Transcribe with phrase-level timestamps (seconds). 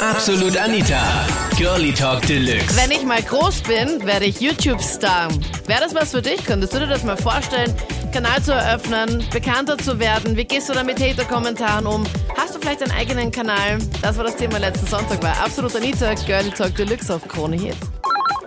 [0.00, 1.26] Absolut Anita.
[1.58, 2.74] Girlie Talk Deluxe.
[2.74, 5.28] Wenn ich mal groß bin, werde ich YouTube-Star.
[5.66, 6.42] Wäre das was für dich?
[6.46, 7.70] Könntest du dir das mal vorstellen?
[8.10, 10.38] Kanal zu eröffnen, bekannter zu werden?
[10.38, 12.04] Wie gehst du da mit Hater-Kommentaren um?
[12.34, 13.78] Hast du vielleicht einen eigenen Kanal?
[14.00, 17.76] Das war das Thema letzten Sonntag bei Absolut Anita, Girlie Talk Deluxe auf Krone Hit.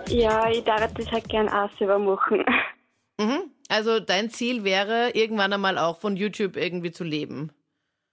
[0.08, 2.44] Ja, ich darf das halt gern auch selber machen.
[3.20, 3.44] Mhm.
[3.68, 7.52] Also dein Ziel wäre, irgendwann einmal auch von YouTube irgendwie zu leben.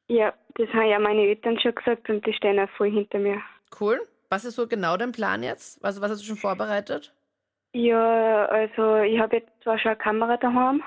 [0.08, 0.32] Ja,
[0.66, 3.42] das haben ja meine Eltern schon gesagt und die stehen auch voll hinter mir.
[3.80, 4.00] Cool.
[4.30, 5.84] Was ist so genau dein Plan jetzt?
[5.84, 7.14] Also was hast du schon vorbereitet?
[7.74, 10.84] Ja, also ich habe jetzt zwar schon eine Kamera daheim,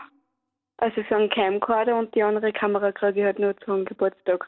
[0.78, 4.46] also so einen Camcorder und die andere Kamera kriege ich halt nur zum Geburtstag.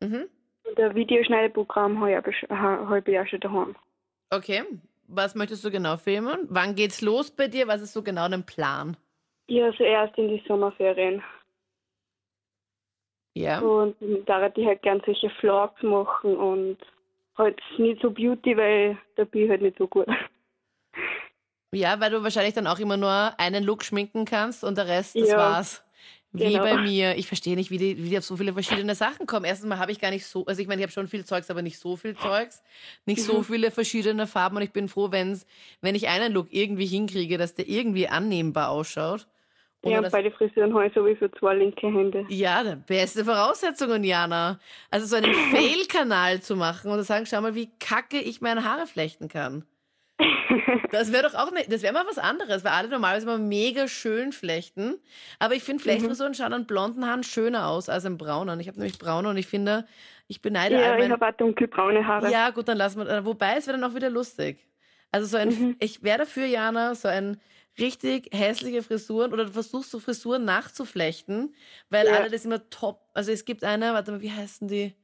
[0.00, 0.28] Mhm.
[0.64, 3.76] Und ein Videoschneideprogramm habe ich, aber schon- ha- habe ich auch schon daheim.
[4.30, 4.62] Okay.
[5.10, 6.46] Was möchtest du genau filmen?
[6.50, 7.66] Wann geht's los bei dir?
[7.66, 8.94] Was ist so genau dein Plan?
[9.46, 11.22] Ja, so erst in die Sommerferien.
[13.48, 13.60] Ja.
[13.60, 16.76] Und da ich halt gern solche Vlogs machen und
[17.38, 20.06] halt nicht so Beauty, weil da bin ich halt nicht so gut.
[21.74, 25.16] Ja, weil du wahrscheinlich dann auch immer nur einen Look schminken kannst und der Rest,
[25.16, 25.84] das Ja, war's.
[26.32, 26.62] Wie genau.
[26.62, 27.16] bei mir.
[27.16, 29.44] Ich verstehe nicht, wie die, wie die auf so viele verschiedene Sachen kommen.
[29.46, 31.50] Erstens mal habe ich gar nicht so, also ich meine, ich habe schon viel Zeugs,
[31.50, 32.62] aber nicht so viel Zeugs.
[33.06, 33.44] Nicht so Mhm.
[33.44, 35.46] viele verschiedene Farben und ich bin froh, wenn's,
[35.80, 39.26] wenn ich einen Look irgendwie hinkriege, dass der irgendwie annehmbar ausschaut.
[39.82, 42.24] Ohne ja, und dass- bei den Frisuren habe ich sowieso zwei linke Hände.
[42.28, 44.58] Ja, die beste Voraussetzungen, Jana.
[44.90, 48.64] Also so einen Fail-Kanal zu machen und zu sagen, schau mal, wie kacke ich meine
[48.64, 49.64] Haare flechten kann.
[50.90, 53.88] Das wäre doch auch ne, das wäre mal was anderes, weil alle normalerweise immer mega
[53.88, 54.94] schön flechten.
[55.38, 58.58] Aber ich finde, Flechtfrisuren schauen an blonden Haaren schöner aus als an braunen.
[58.58, 59.86] Ich habe nämlich braune und ich finde,
[60.28, 61.20] ich beneide ja, all ich meine.
[61.20, 62.30] habe dunkelbraune Haare.
[62.30, 63.24] Ja, gut, dann lassen wir.
[63.26, 64.66] Wobei, es wäre dann auch wieder lustig.
[65.12, 65.76] Also so ein, Mhm.
[65.78, 67.38] ich wäre dafür, Jana, so ein
[67.78, 71.54] richtig hässliche Frisuren oder du versuchst so Frisuren nachzuflechten,
[71.90, 72.08] weil Ja.
[72.08, 73.02] alle das immer top.
[73.14, 74.94] Also es gibt eine, warte mal, wie heißen die?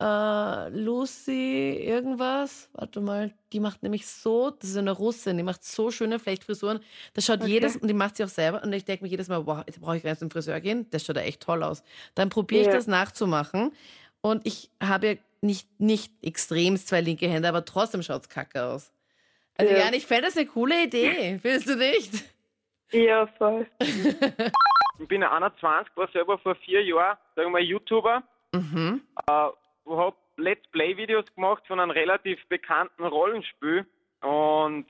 [0.00, 2.68] Äh, Lucy irgendwas.
[2.74, 6.80] Warte mal, die macht nämlich so, das ist eine Russin, die macht so schöne Flechtfrisuren.
[7.14, 7.48] Das schaut Okay.
[7.48, 8.62] jedes, und die macht sie auch selber.
[8.62, 10.86] Und ich denke mir jedes Mal, wow, jetzt brauche ich gar nicht zum Friseur gehen.
[10.90, 11.82] Das schaut ja echt toll aus.
[12.14, 12.70] Dann probiere ich Ja.
[12.70, 13.72] das nachzumachen.
[14.20, 18.64] Und ich habe ja nicht, nicht extrem zwei linke Hände, aber trotzdem schaut es kacke
[18.64, 18.92] aus.
[19.58, 19.92] Also Ja.
[19.92, 21.38] ich fände das eine coole Idee.
[21.42, 22.24] Findest du nicht?
[22.92, 23.66] Ja, voll.
[23.80, 28.22] Ich bin 21, war selber vor vier Jahren, sagen wir mal, YouTuber,
[28.54, 29.02] Mhm.
[29.28, 33.84] habe Let's Play-Videos gemacht von einem relativ bekannten Rollenspiel
[34.22, 34.86] und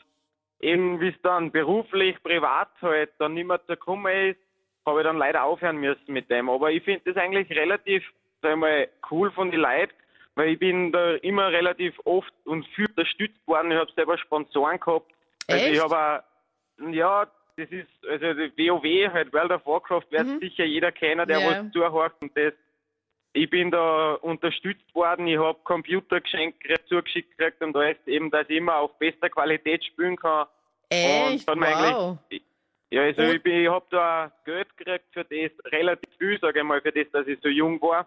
[0.61, 4.39] eben wie es dann beruflich, privat halt dann nicht mehr zu kommen ist,
[4.87, 6.49] habe ich dann leider aufhören müssen mit dem.
[6.51, 8.05] Aber ich finde das eigentlich relativ,
[8.43, 9.93] sag ich mal, cool von den Leuten,
[10.39, 13.73] weil ich bin da immer relativ oft und viel unterstützt worden.
[13.73, 15.11] Ich habe selber Sponsoren gehabt.
[15.49, 15.75] Also Echt?
[15.75, 16.23] ich habe
[16.93, 17.27] ja,
[17.57, 18.25] das ist, also
[18.57, 20.39] WoW, halt World of Warcraft, wird Mhm.
[20.39, 21.51] sicher jeder kennen, der Ja.
[21.65, 22.53] was zuhört und das.
[23.33, 28.31] Ich bin da unterstützt worden, ich habe Computer geschenkt, zugeschickt gekriegt und da ist eben,
[28.31, 30.47] dass ich immer auf bester Qualität spielen kann.
[30.89, 31.49] Echt?
[31.49, 32.19] Und dann Wow.
[32.31, 32.43] eigentlich,
[32.91, 36.61] ja, also Und- ich, bin- ich habe da Geld gekriegt für das, relativ viel, sage
[36.61, 38.07] ich mal, für das, dass ich so jung war.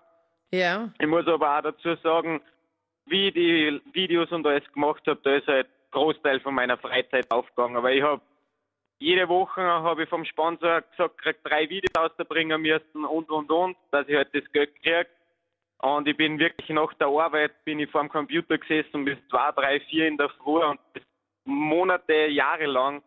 [0.53, 0.89] Ja.
[1.00, 2.41] Ich muss aber auch dazu sagen,
[3.06, 7.29] wie ich die Videos und alles gemacht habe, da ist halt Großteil von meiner Freizeit
[7.31, 7.78] aufgegangen.
[7.78, 8.22] Aber ich habe
[9.00, 13.75] jede Woche habe ich vom Sponsor gesagt, krieg drei Videos rausbringen müssen und und und,
[13.90, 15.07] dass ich halt das Geld kriege.
[15.79, 19.51] Und ich bin wirklich nach der Arbeit bin ich vor dem Computer gesessen bis zwei,
[19.53, 20.79] drei, vier in der Früh und
[21.45, 23.01] Monate, Jahre lang.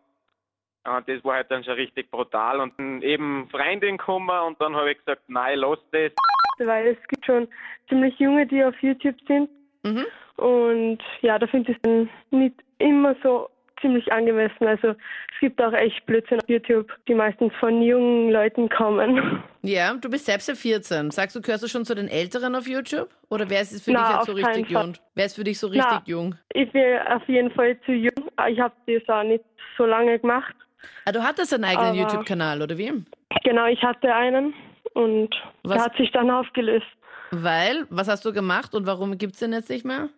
[0.83, 2.59] Und das war halt dann schon richtig brutal.
[2.59, 6.11] Und eben Freundin gekommen und dann habe ich gesagt, nein, lass das.
[6.59, 7.47] Weil es gibt schon
[7.89, 9.49] ziemlich junge, die auf YouTube sind.
[9.83, 10.05] Mhm.
[10.37, 13.49] Und ja, da finde ich es dann nicht immer so
[13.81, 14.67] ziemlich angemessen.
[14.67, 19.43] Also es gibt auch echt Blödsinn auf YouTube, die meistens von jungen Leuten kommen.
[19.67, 21.09] Ja, du bist selbst ja 14.
[21.09, 23.09] Sagst du, gehörst du schon zu den Älteren auf YouTube?
[23.31, 24.83] Oder wer ist es für Na, dich jetzt so richtig Fall.
[24.83, 24.93] jung?
[25.15, 26.03] Wer ist für dich so richtig Na.
[26.05, 26.35] jung?
[26.53, 28.29] Ich bin auf jeden Fall zu jung.
[28.47, 29.43] Ich habe das auch nicht
[29.75, 30.53] so lange gemacht.
[31.05, 32.93] Ah, du hattest einen eigenen YouTube-Kanal, oder wie?
[33.43, 34.53] Genau, ich hatte einen
[34.95, 35.29] und
[35.63, 36.87] Was- der hat sich dann aufgelöst.
[37.31, 40.09] Weil, was hast du gemacht und warum gibt's den jetzt nicht mehr?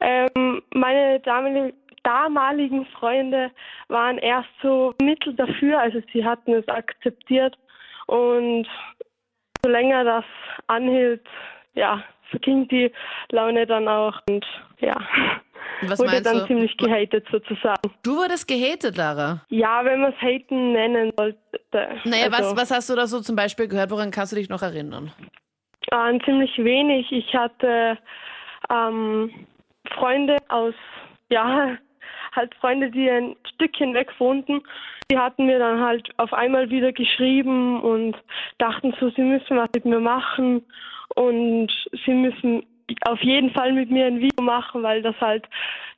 [0.00, 3.50] Ähm, meine damalige, damaligen Freunde
[3.88, 7.56] waren erst so mittel dafür, also sie hatten es akzeptiert
[8.06, 8.66] und
[9.64, 10.24] so länger das
[10.66, 11.26] anhielt,
[11.74, 12.02] ja,
[12.32, 12.90] verging die
[13.30, 14.44] Laune dann auch und
[14.80, 14.96] ja,
[15.82, 16.46] Was wurde dann du?
[16.46, 17.80] ziemlich gehatet sozusagen.
[18.02, 19.42] Du wurdest gehatet, Lara.
[19.48, 21.38] Ja, wenn man es haten nennen sollte.
[22.04, 23.90] Naja, was, also, was hast du da so zum Beispiel gehört?
[23.90, 25.12] Woran kannst du dich noch erinnern?
[25.90, 27.06] An ziemlich wenig.
[27.12, 27.98] Ich hatte
[28.70, 29.30] ähm,
[29.94, 30.74] Freunde aus,
[31.30, 31.76] ja,
[32.32, 34.62] halt Freunde, die ein Stückchen weg wohnten.
[35.10, 38.16] Die hatten mir dann halt auf einmal wieder geschrieben und
[38.58, 40.64] dachten so, sie müssen was mit mir machen
[41.14, 41.70] und
[42.04, 42.64] sie müssen
[43.04, 45.46] auf jeden Fall mit mir ein Video machen, weil das halt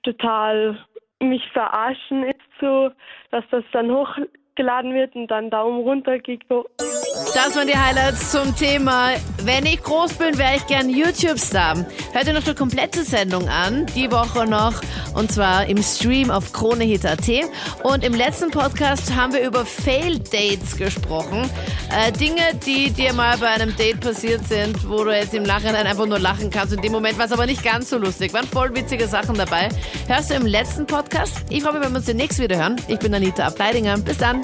[0.02, 0.78] total
[1.20, 2.90] mich verarschen ist, so
[3.30, 3.90] dass das dann
[4.54, 6.42] hochgeladen wird und dann Daumen runter geht.
[6.48, 9.10] Das waren die Highlights zum Thema.
[9.42, 11.84] Wenn ich groß bin, wäre ich gern YouTube-Star.
[12.12, 14.74] Hört ihr noch die komplette Sendung an, die Woche noch,
[15.14, 17.28] und zwar im Stream auf KroneHit.at.
[17.82, 21.50] Und im letzten Podcast haben wir über Fail-Dates gesprochen.
[21.90, 25.86] Äh, Dinge, die dir mal bei einem Date passiert sind, wo du jetzt im Nachhinein
[25.86, 26.72] einfach nur lachen kannst.
[26.72, 28.32] In dem Moment war es aber nicht ganz so lustig.
[28.32, 29.68] Waren voll witzige Sachen dabei.
[30.06, 31.44] Hörst du im letzten Podcast?
[31.50, 32.76] Ich hoffe, wenn wir uns demnächst wieder hören.
[32.88, 33.98] Ich bin Anita Ableidinger.
[33.98, 34.43] Bis dann.